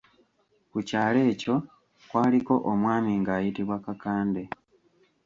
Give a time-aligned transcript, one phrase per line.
[0.71, 1.55] Ku kyalo ekyo
[2.09, 4.43] kwaliko omwami nga ayitibwa Kakandde.